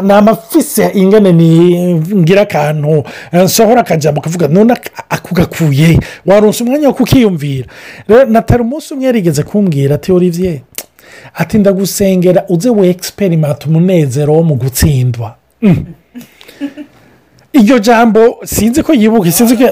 Ni 0.02 0.12
amafisi 0.12 0.83
ingana 0.95 1.33
ngira 1.33 2.42
akantu 2.42 3.04
nsohora 3.33 3.81
akajya 3.81 4.12
mukavuga 4.12 4.49
none 4.49 4.75
akugakuye 5.11 5.99
waronsa 6.26 6.64
umwanya 6.64 6.88
wo 6.88 6.95
kukiyumvira. 6.95 7.66
Natali 8.28 8.62
umunsi 8.62 8.95
umwe 8.95 9.07
yarigeze 9.07 9.42
kumbwira 9.42 9.95
ati 9.95 10.12
olivier 10.12 10.59
ati 11.35 11.59
ndagusengera 11.59 12.45
uze 12.49 12.71
we 12.71 12.88
egisiperimenti 12.88 13.69
umunezero 13.69 14.35
wo 14.35 14.43
mu 14.43 14.55
gutsindwa. 14.55 15.35
Iryo 17.52 17.79
jambo 17.79 18.38
sinzi 18.45 18.83
ko 18.83 18.95
yibuka 18.95 19.33
sinzi 19.33 19.57
ko 19.57 19.64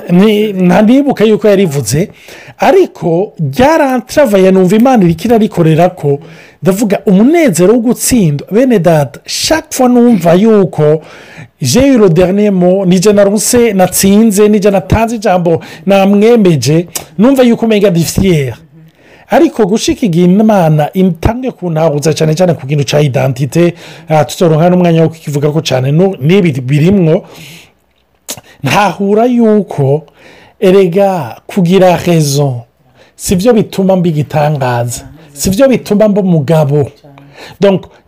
ntibuka 0.85 1.25
yuko 1.25 1.49
yarivuze 1.49 2.11
ariko 2.59 3.33
ryarantavaye 3.40 4.50
numva 4.50 4.76
imana 4.76 5.04
iri 5.04 5.14
kirarikorera 5.14 5.88
ko 5.88 6.19
ndavuga 6.62 7.00
umunezero 7.07 7.73
wo 7.75 7.80
gutsindwa. 7.80 8.47
Bene 8.52 8.78
data 8.78 9.21
shakwa 9.25 9.88
numva 9.88 10.35
yuko 10.35 11.02
jeyiro 11.62 12.09
derinemo 12.09 12.85
nijya 12.85 13.12
na 13.12 13.25
ruse 13.25 13.73
natsinze 13.73 14.49
nijya 14.49 14.71
natanze 14.71 15.16
ijambo 15.16 15.64
namwemeje 15.87 16.87
numva 17.19 17.42
yuko 17.42 17.66
umenya 17.66 17.90
difiyeri 17.90 18.54
ariko 19.30 19.66
gushika 19.66 20.06
igihe 20.06 20.26
imana 20.26 20.90
itange 20.92 21.50
kuntahuza 21.50 22.10
cyane 22.14 22.34
cyane 22.34 22.54
ku 22.54 22.66
kintu 22.66 22.84
cya 22.84 23.00
idantite 23.00 23.75
tutoronka 24.28 24.70
n'umwanya 24.70 25.02
wo 25.02 25.08
kukivuga 25.08 25.50
ko 25.54 25.60
cyane 25.62 25.92
n'ibi 26.20 26.50
birimwo. 26.60 27.22
Ntahura 28.62 29.25
yuko 29.25 30.02
erega 30.60 31.37
kugira 31.46 31.96
rezo 31.96 32.62
si 33.16 33.37
byo 33.37 33.52
bituma 33.52 33.96
mba 33.96 34.08
igitangaza 34.08 35.02
si 35.32 35.50
byo 35.50 35.68
bituma 35.68 36.08
mba 36.08 36.20
umugabo. 36.20 36.90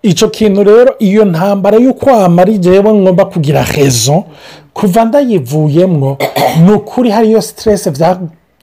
Icyo 0.02 0.29
kintu 0.29 0.64
rero 0.64 0.95
iyo 0.99 1.25
ntambara 1.25 1.76
yo 1.79 1.95
kwamara 1.95 2.50
igihe 2.52 2.83
ngomba 2.83 3.25
kugira 3.25 3.64
rezo 3.64 4.25
kuva 4.75 5.05
ndayivuyemo 5.05 6.19
ni 6.64 6.73
ukuri 6.73 7.11
hariyo 7.11 7.41
siteresi 7.41 7.91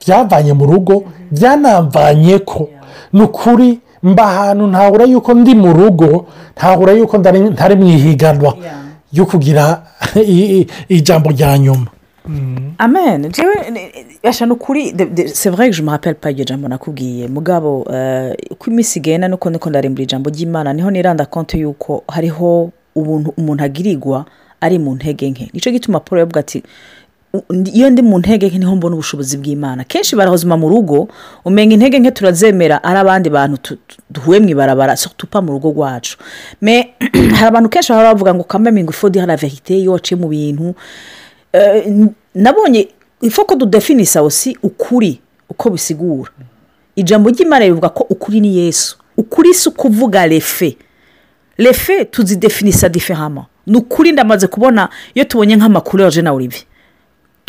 byavanye 0.00 0.52
mu 0.52 0.66
rugo 0.66 1.04
byanavanye 1.30 2.38
ko 2.38 2.68
ni 3.12 3.22
ukuri 3.22 3.80
mba 4.02 4.22
ahantu 4.24 4.66
ntahura 4.66 5.04
yuko 5.04 5.34
ndi 5.34 5.54
mu 5.54 5.72
rugo 5.72 6.26
ntahura 6.56 6.92
yuko 6.92 7.18
ntari 7.18 7.74
mu 7.76 7.86
ihiganwa 7.88 8.54
yo 9.12 9.26
kugira 9.26 9.82
ijambo 10.88 11.30
rya 11.30 11.58
nyuma. 11.58 11.86
Amen. 12.78 13.26
Njyewe 13.26 13.54
ni 14.46 14.52
ukuri 14.52 14.94
sevure 15.26 15.70
je 15.70 15.82
muraperi 15.82 16.14
pa 16.14 16.30
iryo 16.30 16.44
jambo 16.44 16.68
nakubwiye. 16.68 17.28
Mugabo 17.28 17.80
uko 18.50 18.70
iminsi 18.70 18.98
igenda 18.98 19.28
nuko 19.28 19.50
niko 19.50 19.70
ndarembura 19.70 20.02
ijambo 20.02 20.30
ry'imana 20.30 20.72
ni 20.72 20.82
ho 20.82 20.90
niranda 20.90 21.26
konti 21.26 21.60
yuko 21.60 22.04
hariho 22.08 22.70
ubuntu 22.94 23.34
umuntu 23.36 23.64
agirirwa 23.64 24.24
ari 24.60 24.78
mu 24.78 24.94
ntege 24.94 25.30
nke. 25.30 25.50
Nicyo 25.52 25.72
gituma 25.72 26.00
paul 26.00 26.18
yavuga 26.18 26.40
ati 26.40 26.62
iyo 27.74 27.90
ndi 27.90 28.02
mu 28.02 28.18
ntege 28.18 28.48
nke 28.48 28.58
ni 28.58 28.64
ho 28.64 28.76
mbona 28.76 28.94
ubushobozi 28.94 29.36
bw'imana. 29.38 29.84
Kenshi 29.84 30.16
barahozima 30.16 30.56
mu 30.56 30.68
rugo 30.68 31.08
umenya 31.44 31.74
intege 31.74 31.98
nke 31.98 32.10
turazemera 32.10 32.82
ari 32.84 32.98
abandi 32.98 33.30
bantu 33.30 33.78
duhuye 34.10 34.40
mu 34.40 34.48
ibarabara 34.48 34.96
tupa 34.96 35.42
mu 35.42 35.52
rugo 35.52 35.70
rwacu. 35.70 36.18
Hari 37.38 37.46
abantu 37.46 37.68
kenshi 37.68 37.92
baba 37.92 38.14
bavuga 38.14 38.34
ngo 38.34 38.44
kameme 38.44 38.82
ngo 38.82 38.90
ifodi 38.90 39.18
hari 39.18 39.36
verite 39.36 39.78
iyo 39.78 39.92
waciye 39.92 40.20
mu 40.20 40.28
bintu. 40.28 40.74
Nabonye 42.34 42.88
ifoko 43.22 43.54
dudefinisa 43.54 44.22
osi 44.22 44.58
ukuri 44.62 45.20
uko 45.48 45.70
bisigura. 45.70 46.30
Ijambo 46.96 47.30
ry'imana 47.30 47.64
rivuga 47.64 47.88
ko 47.88 48.06
ukuri 48.10 48.40
ni 48.40 48.58
yesu. 48.58 48.96
Ukuri 49.16 49.54
si 49.54 49.68
ukuvuga 49.68 50.26
refe. 50.26 50.76
Refe 51.58 52.04
tuzidefinisa 52.04 52.88
diferama 52.88 53.46
ni 53.66 53.76
ukuri 53.76 54.12
ndamaze 54.12 54.46
kubona 54.46 54.88
iyo 55.14 55.24
tubonye 55.24 55.56
nk'amakuru 55.56 56.02
ya 56.02 56.10
jena 56.10 56.32
olivier. 56.32 56.64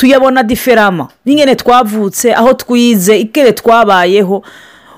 Tuyabona 0.01 0.43
diferama 0.43 1.07
n'ingene 1.25 1.55
twavutse 1.55 2.33
aho 2.33 2.53
twize 2.53 3.19
ikere 3.19 3.51
twabayeho 3.53 4.43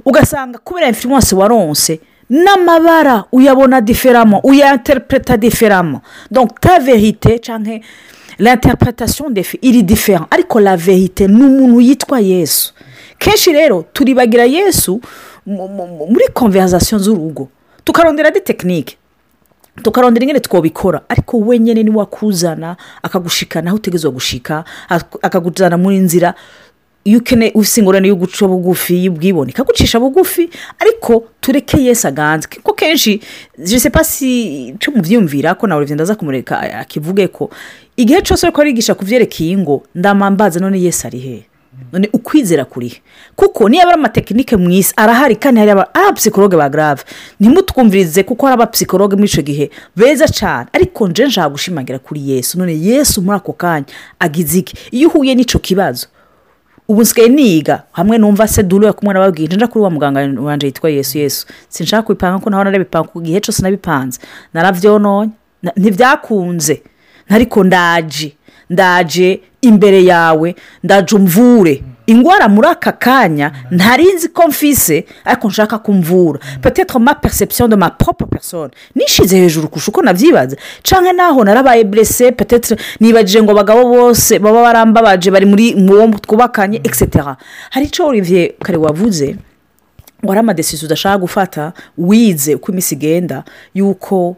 ugasanga 0.05 0.57
kubera 0.57 0.87
influence 0.87 1.35
waronse 1.35 1.99
n'amabara 2.29 3.23
uyabona 3.31 3.81
diferama 3.81 4.39
uyanterpreta 4.43 5.37
diferama 5.37 6.01
donc 6.31 6.59
ta 6.59 6.79
verite 6.79 7.39
cyangwa 7.39 7.79
l'interpretation 8.39 9.29
de 9.33 9.43
fe 9.43 9.57
iri 9.61 9.83
difera 9.83 10.27
ariko 10.31 10.59
la 10.59 10.77
verite 10.77 11.27
ni 11.27 11.43
umuntu 11.43 11.81
yitwa 11.81 12.19
yesu. 12.19 12.73
Kenshi 13.19 13.51
rero 13.51 13.85
turibagira 13.93 14.45
yesu 14.45 15.01
muri 15.45 16.27
konverizasiyo 16.33 16.99
z'urugo. 16.99 17.49
Tukarondera 17.83 18.31
de 18.31 18.39
tekinike 18.39 18.97
tukarondera 19.81 20.23
ingene 20.23 20.39
twabikora 20.39 21.01
ariko 21.09 21.37
wenyine 21.39 21.83
ni 21.83 21.89
we 21.89 21.95
wakuzana 21.97 22.75
akagushikana 23.03 23.69
aho 23.69 23.75
utegerezwa 23.77 24.11
gushika 24.11 24.63
akakujyana 25.21 25.77
muri 25.77 25.97
nzira 25.97 26.33
iyo 27.03 27.19
ufite 27.53 27.77
ingorane 27.81 28.07
yo 28.07 28.15
guca 28.15 28.47
bugufi 28.47 29.05
y'ubwibone 29.05 29.51
ikagucisha 29.51 29.99
bugufi 29.99 30.49
ariko 30.79 31.25
tureke 31.41 31.77
yesi 31.83 32.07
aganze 32.07 32.47
kuko 32.47 32.73
kenshi 32.73 33.19
jese 33.59 33.89
pasi 33.89 34.75
cyo 34.79 34.91
mubyiyumvira 34.95 35.55
ko 35.55 35.67
nawe 35.67 35.79
urugendo 35.81 36.03
aza 36.03 36.15
kumureka 36.15 36.59
akivuge 36.79 37.27
ko 37.27 37.49
igihe 37.97 38.21
cyose 38.21 38.47
ariko 38.47 38.61
arigisha 38.61 38.95
ku 38.95 39.03
byerekeye 39.05 39.51
ingo 39.51 39.83
ndamambaza 39.95 40.59
none 40.59 40.79
yesi 40.81 41.07
ari 41.07 41.19
he? 41.19 41.43
None 41.93 42.09
ukwizera 42.13 42.65
kurihe 42.65 43.01
kuko 43.35 43.69
niyo 43.69 43.83
ari 43.83 43.93
amatekinike 43.93 44.57
mu 44.57 44.69
isi 44.71 44.93
arahari 44.97 45.35
kandi 45.35 45.59
hari 45.59 45.71
abapsikologe 45.71 46.57
ba 46.57 46.69
garave 46.69 47.03
ntimutwumvirize 47.39 48.23
kuko 48.23 48.45
hari 48.45 48.53
abapsikologe 48.61 49.15
muri 49.15 49.27
icyo 49.27 49.41
gihe. 49.43 49.69
Beza 49.95 50.27
cyane 50.27 50.67
ariko 50.73 51.07
nje 51.07 51.25
nshaka 51.25 51.49
gushimangira 51.49 51.99
kuri 51.99 52.29
yesu. 52.31 52.57
None 52.59 52.73
yesu 52.81 53.21
muri 53.21 53.35
ako 53.37 53.53
kanya 53.53 53.85
agize 54.19 54.59
iki? 54.59 54.73
Iyo 54.91 55.07
uhuye 55.09 55.35
n'icyo 55.35 55.59
kibazo 55.59 56.07
ubu 56.87 57.01
nsigaye 57.01 57.29
niga. 57.29 57.83
Hamwe 57.91 58.17
numva 58.17 58.47
se 58.47 58.63
dore 58.63 58.91
kumwe 58.93 59.13
nababwira 59.13 59.55
nje 59.55 59.67
kuri 59.67 59.83
wa 59.83 59.89
muganga 59.89 60.19
wanjye 60.41 60.67
yitwa 60.67 60.89
yesu 60.89 61.17
yesu. 61.17 61.47
Sinshaka 61.69 62.03
kubipanga 62.03 62.39
ko 62.43 62.49
naho 62.49 62.63
narabipanga 62.63 63.07
ku 63.07 63.21
gihe 63.21 63.39
cyose 63.41 63.61
nabipanze. 63.63 64.19
Narabyononye 64.53 65.31
ntibyakunze 65.77 66.81
ariko 67.29 67.63
ndaje. 67.63 68.33
Ndaje 68.69 69.41
imbere 69.63 70.03
yawe 70.03 70.55
ndaje 70.83 71.15
umvure. 71.15 71.83
Indwara 72.07 72.47
muri 72.49 72.67
aka 72.67 72.91
kanya 72.91 73.51
ntarinzi 73.71 74.27
ko 74.29 74.47
mfise 74.47 75.05
ariko 75.25 75.47
nshaka 75.47 75.77
kumvura. 75.79 76.39
Petetre 76.61 76.99
ma 76.99 77.15
perception 77.15 77.69
de 77.69 77.75
ma 77.75 77.89
propre 77.89 78.25
personne. 78.27 78.71
Nishize 78.95 79.37
hejuru 79.37 79.67
kurusha 79.67 79.91
uko 79.91 80.01
nabyibaza 80.01 80.57
cyangwa 80.83 81.13
naho 81.13 81.43
narabaye 81.43 81.83
blesse 81.83 82.31
petetre 82.31 82.77
nibagije 82.99 83.41
ngo 83.43 83.51
abagabo 83.51 83.83
bose 83.89 84.39
baba 84.39 84.61
barambabaje 84.63 85.31
bari 85.31 85.45
muri 85.45 85.75
mu 85.75 85.93
wo 85.93 86.07
twubakanye 86.19 86.77
etc 86.83 87.35
hari 87.69 87.85
icyo 87.85 88.07
olivier 88.07 88.51
kare 88.59 88.77
wavuze? 88.77 89.35
Hari 90.27 90.39
amadesizo 90.39 90.85
udashaka 90.85 91.17
gufata 91.17 91.73
wize 91.97 92.55
uko 92.55 92.71
iminsi 92.71 92.95
igenda 92.95 93.43
yuko 93.73 94.35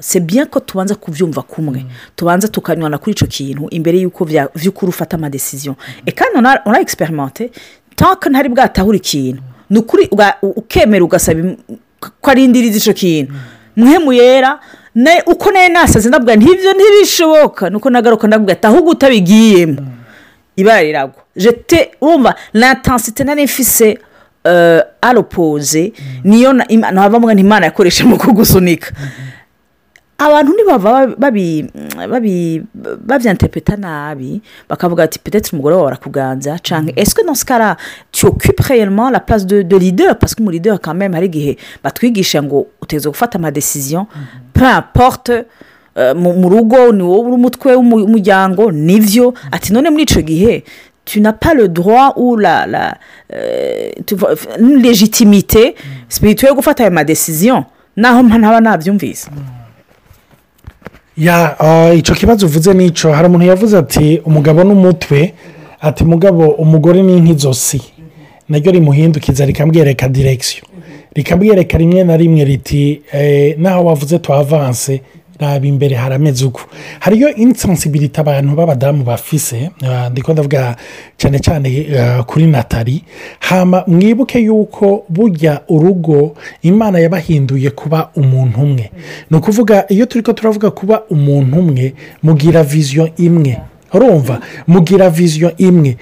se 0.00 0.20
bien 0.20 0.46
ko 0.46 0.60
tubanza 0.60 0.94
kubyumva 0.94 1.42
kumwe 1.42 1.86
tubanza 2.16 2.48
tukanywana 2.48 2.98
kuri 2.98 3.12
icyo 3.12 3.26
kintu 3.26 3.66
imbere 3.70 3.98
y'uko 3.98 4.24
by'ukuri 4.54 4.88
ufata 4.90 5.16
amadesiziyo 5.16 5.76
kandi 6.14 6.38
ura 6.66 6.80
egisiperimante 6.80 7.50
tanke 7.96 8.28
ntari 8.30 8.48
bwatahure 8.48 8.96
ikintu 8.98 9.42
ni 9.70 9.78
ukuri 9.78 10.08
ukemera 10.42 11.04
ugasaba 11.04 11.40
ko 12.20 12.30
arindiriza 12.30 12.76
icyo 12.78 12.92
kintu. 12.92 13.32
Muhemu 13.76 14.12
yera 14.12 14.60
uko 15.26 15.50
nawe 15.50 15.68
nasaze 15.68 16.08
ndabwira 16.08 16.36
ntibyo 16.36 16.72
ntibishoboka 16.72 17.70
nuko 17.70 17.90
nagaruka 17.90 18.26
ndabwira 18.26 18.52
ati 18.52 18.66
ahubwo 18.66 18.90
utabigiyemo 18.90 19.76
ibara 20.56 20.82
riragwa. 20.82 21.22
Jete 21.36 21.90
urumva 22.00 22.34
lantansite 22.52 23.24
nari 23.24 23.44
mfise 23.44 23.98
aropoze 25.00 25.92
niyo 26.24 26.52
ntabwo 26.52 27.30
imana 27.32 27.66
yakoresha 27.66 28.04
mu 28.04 28.16
kugusunika. 28.18 28.92
Abantu 30.18 30.52
ntibava 30.52 31.06
babyanterepeta 33.06 33.76
nabi 33.76 34.40
bakavuga 34.68 35.02
ati 35.04 35.18
petete 35.18 35.50
umugore 35.52 35.74
wawe 35.76 35.86
arakuganza 35.88 36.58
cyangwa 36.58 36.92
eswe 36.96 37.24
no 37.24 37.34
sikara 37.34 37.76
tuyokipe 38.12 38.62
reyelmo 38.68 39.10
la 39.10 39.20
place 39.20 39.44
de 39.44 39.64
de 39.64 39.78
leader? 39.78 40.14
Parce 40.18 40.34
que 40.36 40.42
mu 40.42 40.50
leader 40.50 40.78
kameme 40.78 41.14
hari 41.14 41.26
igihe 41.26 41.56
batwigisha 41.82 42.42
ngo 42.42 42.66
uteze 42.82 43.08
gufata 43.08 43.38
amadesiziyo 43.38 44.06
porte 44.94 45.44
mu 46.16 46.48
rugo 46.48 46.92
ni 46.92 47.02
wowe 47.02 47.20
uri 47.26 47.32
umutwe 47.34 47.74
w'umuryango 47.74 48.70
ni 48.72 49.00
byo 49.00 49.34
ati 49.50 49.72
none 49.72 49.90
muri 49.90 50.02
icyo 50.02 50.22
gihe 50.22 50.64
tu 51.04 51.20
n'as 51.20 51.32
pas 51.32 51.54
le 51.54 51.68
droit 51.68 52.12
ou 52.16 52.36
la 52.36 52.66
la 52.66 52.98
une 54.58 54.82
légitimité 54.82 55.74
spirituelle 56.08 56.50
yo 56.50 56.56
gufata 56.56 56.82
ayo 56.84 56.92
madesiziyo 56.92 57.64
naho 57.96 58.22
ntaba 58.22 58.60
nabyumvise 58.60 59.28
icyo 61.96 62.14
kibazo 62.14 62.46
uvuze 62.46 62.74
n'icyo 62.74 63.12
hari 63.12 63.26
umuntu 63.28 63.46
yavuze 63.46 63.78
ati 63.78 64.20
umugabo 64.24 64.64
n'umutwe. 64.64 65.34
Ati 65.80 66.04
mugabo 66.04 66.48
umugore 66.48 67.02
ni 67.02 67.20
nk'izosi 67.20 67.80
naryo 68.48 68.72
rimuhindukiza 68.72 69.44
rikamwereka 69.46 70.08
direkisiyo 70.08 70.64
rikamwereka 71.14 71.78
rimwe 71.78 72.04
na 72.04 72.16
rimwe 72.16 72.44
riti 72.44 73.02
naho 73.58 73.84
wavuze 73.84 74.18
tuhavanse 74.18 75.00
raba 75.38 75.66
imbere 75.66 75.96
harameze 75.96 76.44
uko 76.44 76.60
hariyo 77.00 77.34
insensibilite 77.34 78.20
abantu 78.20 78.54
b'abadamu 78.56 79.04
bafise 79.04 79.70
ndiko 80.10 80.32
ndavuga 80.32 80.76
cyane 81.16 81.38
cyane 81.38 81.86
kuri 82.26 82.46
natali. 82.46 83.04
Hama 83.40 83.84
mwibuke 83.86 84.38
yuko 84.38 85.04
burya 85.08 85.60
urugo 85.68 86.36
imana 86.62 86.98
yabahinduye 86.98 87.70
kuba 87.70 88.10
umuntu 88.16 88.60
umwe. 88.60 88.90
Ni 89.30 89.36
ukuvuga 89.36 89.84
iyo 89.88 90.06
turi 90.06 90.22
ko 90.24 90.32
turavuga 90.32 90.70
kuba 90.70 91.02
umuntu 91.10 91.58
umwe 91.58 91.94
mugira 92.22 92.62
viziyo 92.62 93.10
imwe. 93.16 93.58
Urumva? 93.94 94.40
Mugira 94.66 95.10
viziyo 95.10 95.56
imwe. 95.56 95.96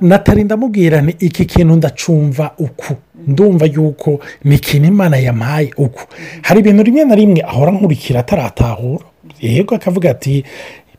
Natali 0.00 0.44
ndamubwira 0.44 1.00
ni 1.00 1.14
iki 1.18 1.44
kintu 1.44 1.76
ndacumva 1.76 2.50
uku. 2.58 2.94
Ndumva 3.28 3.66
yuko 3.66 4.20
ni 4.44 4.54
ikintu 4.54 4.88
imana 4.88 5.16
yampaye 5.16 5.70
uko 5.76 6.00
hari 6.42 6.60
ibintu 6.60 6.82
rimwe 6.82 7.04
na 7.04 7.14
rimwe 7.14 7.40
ahora 7.42 7.72
nkurikira 7.72 8.20
ataratahura. 8.20 9.04
Yego 9.40 9.74
akavuga 9.74 10.10
ati 10.10 10.44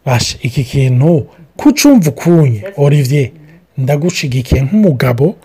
bashe 0.06 0.38
iki 0.42 0.64
kintu 0.64 1.28
kucumva 1.58 2.10
ukunye 2.10 2.64
olivier. 2.78 3.30
Ndagushigikiye 3.78 4.62
nk'umugabo 4.62 5.36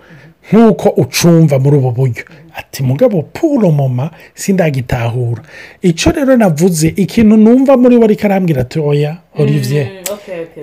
nk'uko 0.53 0.89
ucumva 0.89 1.59
muri 1.59 1.77
ubu 1.77 1.91
buryo. 1.93 2.25
Ati 2.61 2.83
mugabo 2.83 3.23
puro 3.23 3.71
mama 3.71 4.11
sindagitahura. 4.35 5.43
Icyo 5.83 6.13
rero 6.13 6.37
navuze 6.37 6.93
ikintu 6.97 7.37
numva 7.37 7.77
muri 7.77 7.97
we 7.97 8.05
ariko 8.05 8.27
arambwira 8.27 8.61
ati 8.63 8.79
oya 8.81 9.17
olivier 9.39 9.89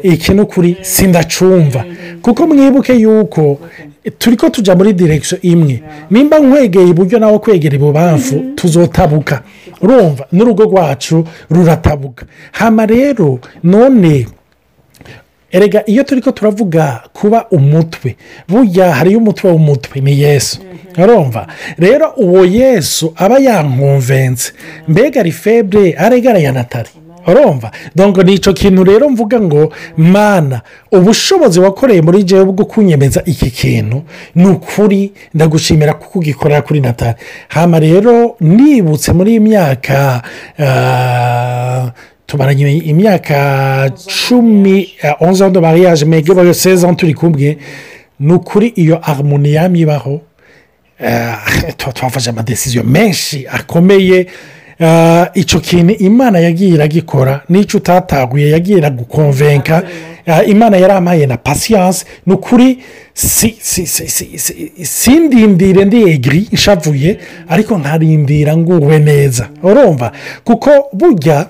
iki 0.03 0.33
ni 0.33 0.41
ukuri 0.41 0.77
sindacumva. 0.81 1.85
Kuko 2.21 2.47
mwibuke 2.47 2.93
yuko 2.93 3.59
turi 4.17 4.37
ko 4.37 4.49
tujya 4.49 4.75
muri 4.75 4.93
direkisiyo 4.93 5.41
imwe. 5.41 5.83
Nimba 6.11 6.39
nkwegeye 6.39 6.87
iburyo 6.89 7.19
nawe 7.19 7.39
kwegera 7.39 7.75
ibubamfu 7.75 8.35
tuzotabuka. 8.55 9.43
Urumva 9.81 10.27
n'urugo 10.31 10.63
rwacu 10.63 11.25
ruratabuka. 11.49 12.25
Hano 12.51 12.85
rero 12.85 13.39
none 13.63 14.27
erega 15.51 15.83
iyo 15.85 16.03
turi 16.03 16.21
ko 16.21 16.31
turavuga 16.31 17.01
kuba 17.13 17.45
umutwe 17.51 18.15
burya 18.47 18.93
hariyo 18.95 19.17
umutwe 19.19 19.51
w'umutwe 19.51 20.01
ni 20.01 20.19
yesu. 20.21 20.59
Urumva? 20.97 21.47
Rero 21.77 22.13
uwo 22.17 22.45
yesu 22.45 23.13
aba 23.15 23.39
yankumvense 23.39 24.53
mbega 24.87 25.19
ari 25.19 25.31
febre 25.31 25.93
aregara 25.93 26.39
ya 26.39 26.51
natali 26.51 26.89
urumva? 27.27 27.71
Dongo 27.95 28.23
ni 28.23 28.33
icyo 28.33 28.53
kintu 28.53 28.83
rero 28.83 29.09
mvuga 29.09 29.39
ngo 29.39 29.73
mana 29.97 30.61
ubushobozi 30.91 31.59
wakoreye 31.59 32.01
muri 32.01 32.23
jewe 32.23 32.45
bwo 32.45 32.65
kunyemeza 32.65 33.21
iki 33.25 33.51
kintu 33.51 34.01
ni 34.35 34.47
ukuri 34.47 35.11
ndagushimira 35.33 35.93
kuko 35.93 36.19
ugikorera 36.19 36.61
kuri 36.61 36.79
natali 36.81 37.15
hano 37.47 37.79
rero 37.79 38.35
nibutse 38.39 39.13
muri 39.13 39.31
iyi 39.31 39.39
myaka 39.39 40.21
tumaranye 42.27 42.77
imyaka 42.77 43.89
cumi 44.27 44.87
onze 45.19 45.43
ans 45.45 45.51
de 45.53 45.59
mariage 45.59 46.05
mege 46.05 46.33
bayo 46.33 46.53
seze 46.53 46.93
turi 46.95 47.13
kumwe 47.13 47.57
ni 48.19 48.33
ukuri 48.33 48.67
iyo 48.67 48.99
harmoni 49.01 49.53
yamibaho 49.53 50.21
twafashe 51.93 52.29
amadesiziyo 52.29 52.83
menshi 52.83 53.47
akomeye 53.51 54.27
icyo 55.33 55.59
kintu 55.59 55.93
imana 55.93 56.39
yagiye 56.39 56.73
iragikora 56.73 57.41
n'icyo 57.49 57.77
utataguye 57.77 58.49
yagiye 58.49 58.77
iragukonvenka 58.77 59.83
imana 60.47 60.77
yarampaye 60.77 61.25
na 61.25 61.37
pasiyanse 61.37 62.05
ni 62.25 62.33
ukuri 62.33 62.79
sindindire 64.83 65.85
ndi 65.85 66.09
egiri 66.09 66.47
ishavuye 66.51 67.17
ariko 67.49 67.77
nkarindira 67.77 68.57
nguwe 68.57 68.99
neza 68.99 69.47
urumva 69.63 70.11
kuko 70.43 70.69
burya 70.93 71.45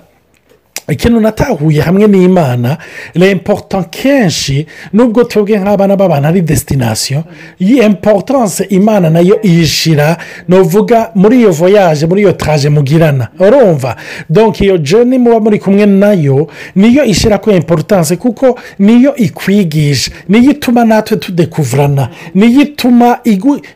ikintu 0.90 1.20
natahuye 1.20 1.82
hamwe 1.82 2.08
n'imana 2.08 2.78
remporta 3.16 3.84
kenshi 3.84 4.66
nubwo 4.94 5.24
twebwe 5.24 5.60
nk'abana 5.60 5.96
b'abantu 5.96 6.28
ari 6.28 6.42
desitinasiyo 6.42 7.24
iyi 7.62 7.80
emporutanse 7.80 8.64
imana 8.70 9.10
na 9.10 9.20
yo 9.20 9.40
iyishyira 9.44 10.18
ni 10.48 10.56
uvuga 10.60 11.12
muri 11.16 11.38
iyo 11.40 11.52
voyage 11.52 12.06
muri 12.06 12.22
iyo 12.22 12.32
taraje 12.34 12.70
mugirana. 12.70 13.28
Urumva? 13.40 13.96
Donke 14.30 14.64
iyo 14.64 14.78
joni 14.78 15.18
muba 15.18 15.40
muri 15.40 15.60
kumwe 15.60 15.86
na 15.86 16.14
yo 16.14 16.48
niyo 16.76 17.04
ishyira 17.04 17.38
ku 17.38 17.52
emporutanse 17.52 18.16
kuko 18.16 18.60
niyo 18.80 19.16
ikwigisha 19.16 20.12
niyo 20.30 20.52
ituma 20.52 20.86
natwe 20.86 21.18
tudekuvurana 21.18 22.10
niyo 22.36 22.62
ituma 22.62 23.20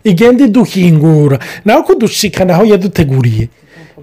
igenda 0.03 0.45
iduhingura 0.45 1.39
nawe 1.65 1.81
kudushikana 1.83 2.53
aho 2.53 2.65
yaduteguriye. 2.65 3.49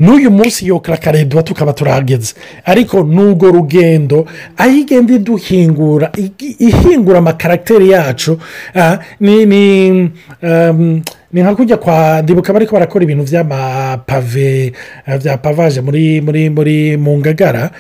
N'uyu 0.00 0.30
munsi 0.30 0.66
yo 0.66 0.80
karakareduwa 0.80 1.42
tukaba 1.42 1.72
turahageze. 1.72 2.34
Ariko 2.64 3.02
n'urwo 3.04 3.50
rugendo 3.50 4.26
aho 4.56 4.70
igenda 4.70 5.14
iduhingura 5.14 6.12
ihingura 6.58 7.18
amakaragiteri 7.18 7.90
yacu 7.90 8.38
ni 9.20 10.10
nka 11.42 11.54
kujya 11.54 11.76
kwa 11.76 12.22
ndibuka 12.22 12.52
bari 12.52 12.66
barakora 12.72 13.04
ibintu 13.04 13.24
by'amapave 13.24 14.72
bya 15.20 15.36
pavaje 15.36 15.80
muri 15.80 16.20
muri 16.20 16.50
muri 16.50 16.96
mu 16.96 17.18
ngagara 17.20 17.70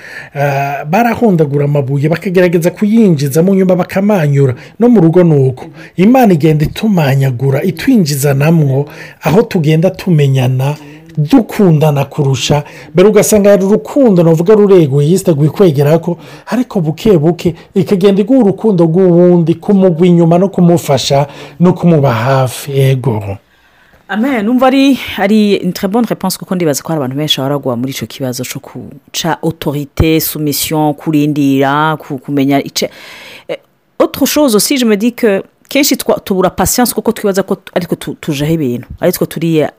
barahondagura 0.90 1.64
amabuye 1.64 2.08
bakagerageza 2.08 2.70
kuyinjiza 2.70 3.42
mu 3.42 3.54
nyuma 3.54 3.76
bakamanyura. 3.76 4.54
No 4.78 4.88
mu 4.88 5.00
rugo 5.00 5.24
ni 5.24 5.34
uko. 5.34 5.64
Imana 5.96 6.32
igenda 6.32 6.64
itumanyagura 6.64 7.62
itwinjiza 7.62 8.34
namwo 8.34 8.88
aho 9.22 9.42
tugenda 9.42 9.90
tumenyana 9.90 10.76
dukundana 11.18 12.04
kurusha. 12.04 12.62
Mbere 12.94 13.08
ugasanga 13.08 13.50
hari 13.50 13.64
urukundo 13.64 14.22
navuga 14.22 14.54
rureguye 14.54 15.08
yisiteguye 15.10 15.50
kwegera 15.50 15.98
ko 15.98 16.18
ariko 16.46 16.80
buke 16.80 17.18
buke 17.18 17.54
ikagenda 17.74 18.20
iguha 18.22 18.40
urukundo 18.40 18.84
rw'uwundi 18.84 19.54
kumugwa 19.54 20.06
inyuma 20.06 20.38
no 20.38 20.48
kumufasha 20.48 21.26
no 21.60 21.72
kumuba 21.72 22.12
hafi. 22.14 22.70
Yego 22.72 23.36
amen. 24.08 24.44
Numva 24.46 24.66
ari 24.66 24.98
ari 25.18 25.72
bonne 25.90 26.06
reponse 26.08 26.38
kuko 26.38 26.54
ndibaza 26.54 26.82
ko 26.82 26.88
hari 26.88 26.98
abantu 26.98 27.16
benshi 27.16 27.40
baragwa 27.40 27.76
muri 27.76 27.90
icyo 27.92 28.06
kibazo 28.06 28.44
cyo 28.44 28.60
guca 28.60 29.36
otorite 29.42 30.20
sumisiyo 30.20 30.94
kurindira 30.94 31.96
kumenya 31.96 32.62
aussi 34.54 34.76
je 34.78 34.84
me 34.86 34.96
dis 34.96 35.12
que 35.12 35.42
kenshi 35.68 35.96
tubura 36.24 36.50
pasiyanse 36.50 36.94
kuko 36.94 37.12
twibaza 37.12 37.42
ko 37.42 37.56
ariko 37.74 37.94
tu- 37.96 38.16
tujeho 38.20 38.52
ibintu. 38.52 38.86
Aritwo 39.00 39.26
turiye 39.26 39.70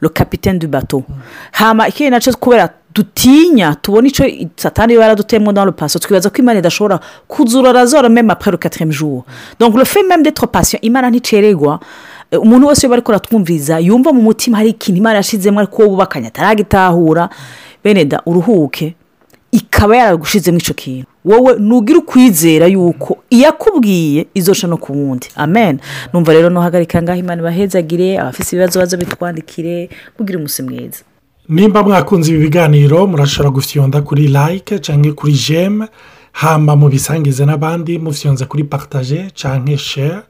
le 0.00 0.08
capitaine 0.08 0.58
du 0.58 0.66
bateau. 0.66 1.04
Hama 1.52 1.88
ikindi 1.88 2.10
na 2.10 2.20
cyo 2.20 2.32
kubera 2.32 2.68
dutinya 2.94 3.74
tubona 3.74 4.08
icyo 4.08 4.24
satani 4.56 4.94
iba 4.94 5.02
yaraduteyemo 5.02 5.52
dans 5.52 5.64
le 5.66 5.72
paso 5.72 5.98
twibaza 5.98 6.30
ko 6.30 6.36
imana 6.42 6.58
idashobora 6.58 7.00
kuzura 7.28 7.72
razora 7.72 8.08
meme 8.08 8.30
après 8.30 8.50
le 8.50 8.56
quatrième 8.56 8.92
jour. 8.92 9.24
Donc 9.60 9.76
le 9.76 9.84
fait 9.84 10.02
même 10.02 10.22
d'être 10.22 10.46
patient 10.46 10.78
imana 10.82 11.10
nticererwa 11.10 11.80
Eh, 12.32 12.38
umuntu 12.42 12.66
wese 12.66 12.88
bari 12.88 13.02
kuratwumviriza 13.02 13.78
yumva 13.80 14.12
mu 14.12 14.20
mutima 14.22 14.56
hari 14.58 14.70
ikintu 14.70 14.98
imana 14.98 15.16
yashizemo 15.16 15.60
ariko 15.60 15.82
wowe 15.82 15.90
wubakanye 15.90 16.26
ataragitahura 16.26 17.28
bene 17.84 18.04
da 18.04 18.20
uruhuke 18.26 18.94
ikaba 19.56 19.96
yaragushizemo 19.96 20.58
icyo 20.58 20.74
kintu. 20.74 21.06
Wowe 21.24 21.52
ntugire 21.58 21.98
ukwizera 21.98 22.66
yuko 22.66 23.18
iyo 23.30 23.48
akubwiye 23.48 24.26
izosha 24.34 24.66
no 24.66 24.76
ku 24.76 24.92
wundi. 24.92 25.28
Amen. 25.36 25.78
Numva 26.12 26.32
rero 26.32 26.50
nuhagarika 26.50 27.02
ngaho 27.02 27.18
imana 27.18 27.40
ibahezagire 27.42 28.18
abafite 28.18 28.48
ibibazo 28.56 28.78
baza 28.80 28.96
bitwandikire 28.96 29.88
mugire 30.18 30.36
umunsi 30.38 30.62
mwiza. 30.62 31.00
Nimba 31.48 31.82
mwakunze 31.82 32.30
ibi 32.30 32.40
biganiro 32.40 33.06
murashobora 33.06 33.50
gufyonda 33.50 34.02
kuri 34.02 34.28
like 34.28 34.78
cyangwa 34.78 35.12
kuri 35.12 35.32
jeme 35.32 35.86
hamba 36.32 36.76
mubisangize 36.76 37.44
n'abandi 37.46 37.98
mufyonza 37.98 38.44
kuri 38.46 38.64
partage 38.64 39.30
cyangwa 39.34 39.78
share. 39.78 40.22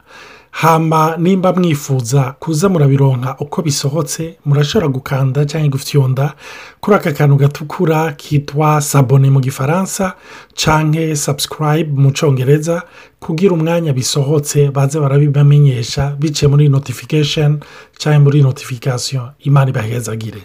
Hamba 0.61 1.17
nimba 1.17 1.53
mwifuza 1.53 2.35
kuza 2.41 2.69
murabironka 2.69 3.37
uko 3.41 3.63
bisohotse 3.63 4.37
murashobora 4.45 4.89
gukanda 4.89 5.45
cyangwa 5.45 5.69
gufyonda 5.69 6.33
kuri 6.81 6.97
aka 6.97 7.13
kantu 7.13 7.37
gatukura 7.37 8.13
kitwa 8.13 8.81
sabone 8.81 9.31
mu 9.31 9.41
gifaransa 9.41 10.15
cyangwa 10.55 11.17
subscribe 11.17 11.93
mu 12.01 12.11
cyongereza 12.11 12.83
kugira 13.21 13.53
umwanya 13.53 13.93
bisohotse 13.93 14.71
baze 14.71 15.01
barabibamenyesha 15.01 16.17
biciye 16.21 16.49
muri 16.49 16.69
notification 16.69 17.61
cyangwa 17.99 18.21
muri 18.25 18.43
notification. 18.43 19.29
Imana 19.45 19.71
ibahezagire. 19.71 20.41